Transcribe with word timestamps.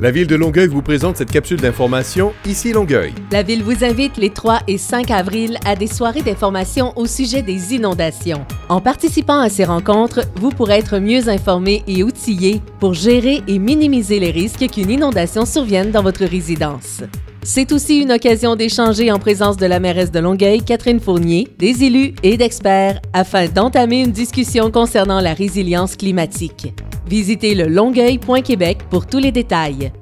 La 0.00 0.12
ville 0.12 0.28
de 0.28 0.36
Longueuil 0.36 0.68
vous 0.68 0.80
présente 0.80 1.16
cette 1.16 1.32
capsule 1.32 1.60
d'information 1.60 2.32
Ici 2.46 2.72
Longueuil. 2.72 3.12
La 3.32 3.42
ville 3.42 3.64
vous 3.64 3.82
invite 3.84 4.16
les 4.16 4.30
3 4.30 4.60
et 4.68 4.78
5 4.78 5.10
avril 5.10 5.58
à 5.66 5.74
des 5.74 5.88
soirées 5.88 6.22
d'information 6.22 6.92
au 6.94 7.06
sujet 7.06 7.42
des 7.42 7.74
inondations. 7.74 8.46
En 8.68 8.80
participant 8.80 9.40
à 9.40 9.48
ces 9.48 9.64
rencontres, 9.64 10.20
vous 10.36 10.50
pourrez 10.50 10.78
être 10.78 11.00
mieux 11.00 11.28
informé 11.28 11.82
et 11.88 12.04
outillé 12.04 12.62
pour 12.78 12.94
gérer 12.94 13.42
et 13.48 13.58
minimiser 13.58 14.20
les 14.20 14.30
risques 14.30 14.70
qu'une 14.70 14.90
inondation 14.90 15.44
survienne 15.44 15.90
dans 15.90 16.04
votre 16.04 16.24
résidence. 16.24 17.00
C'est 17.42 17.72
aussi 17.72 17.98
une 17.98 18.12
occasion 18.12 18.54
d'échanger 18.54 19.10
en 19.10 19.18
présence 19.18 19.56
de 19.56 19.66
la 19.66 19.80
mairesse 19.80 20.12
de 20.12 20.20
Longueuil, 20.20 20.62
Catherine 20.62 21.00
Fournier, 21.00 21.48
des 21.58 21.82
élus 21.82 22.14
et 22.22 22.36
d'experts 22.36 23.00
afin 23.12 23.48
d'entamer 23.48 24.02
une 24.02 24.12
discussion 24.12 24.70
concernant 24.70 25.20
la 25.20 25.34
résilience 25.34 25.96
climatique. 25.96 26.72
Visitez 27.08 27.54
le 27.54 27.68
longueuil.québec 27.68 28.80
pour 28.90 29.06
tous 29.06 29.18
les 29.18 29.32
détails. 29.32 29.92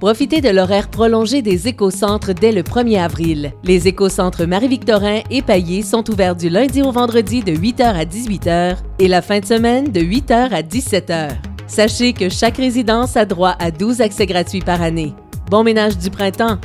Profitez 0.00 0.40
de 0.40 0.48
l'horaire 0.48 0.88
prolongé 0.88 1.42
des 1.42 1.68
écocentres 1.68 2.32
dès 2.32 2.52
le 2.52 2.62
1er 2.62 3.00
avril. 3.00 3.52
Les 3.64 3.86
écocentres 3.86 4.46
Marie-Victorin 4.46 5.20
et 5.30 5.42
Paillé 5.42 5.82
sont 5.82 6.08
ouverts 6.08 6.36
du 6.36 6.48
lundi 6.48 6.80
au 6.80 6.90
vendredi 6.90 7.42
de 7.42 7.52
8h 7.52 7.82
à 7.82 8.04
18h 8.04 8.76
et 8.98 9.08
la 9.08 9.20
fin 9.20 9.40
de 9.40 9.44
semaine 9.44 9.92
de 9.92 10.00
8h 10.00 10.50
à 10.52 10.62
17h. 10.62 11.32
Sachez 11.66 12.14
que 12.14 12.30
chaque 12.30 12.56
résidence 12.56 13.18
a 13.18 13.26
droit 13.26 13.54
à 13.58 13.70
12 13.70 14.00
accès 14.00 14.24
gratuits 14.24 14.60
par 14.60 14.80
année. 14.80 15.12
Bon 15.50 15.64
ménage 15.64 15.98
du 15.98 16.08
printemps! 16.08 16.58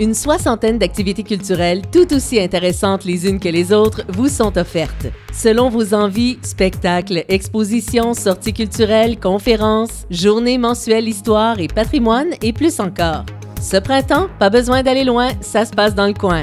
Une 0.00 0.14
soixantaine 0.14 0.78
d'activités 0.78 1.22
culturelles 1.22 1.82
tout 1.92 2.12
aussi 2.12 2.40
intéressantes 2.40 3.04
les 3.04 3.28
unes 3.28 3.38
que 3.38 3.48
les 3.48 3.72
autres 3.72 4.02
vous 4.08 4.28
sont 4.28 4.58
offertes. 4.58 5.06
Selon 5.32 5.68
vos 5.68 5.94
envies, 5.94 6.38
spectacles, 6.42 7.24
expositions, 7.28 8.12
sorties 8.12 8.52
culturelles, 8.52 9.20
conférences, 9.20 10.04
journées 10.10 10.58
mensuelles 10.58 11.08
histoire 11.08 11.60
et 11.60 11.68
patrimoine 11.68 12.30
et 12.42 12.52
plus 12.52 12.80
encore. 12.80 13.24
Ce 13.60 13.76
printemps, 13.76 14.28
pas 14.40 14.50
besoin 14.50 14.82
d'aller 14.82 15.04
loin, 15.04 15.28
ça 15.40 15.64
se 15.64 15.72
passe 15.72 15.94
dans 15.94 16.06
le 16.08 16.14
coin. 16.14 16.42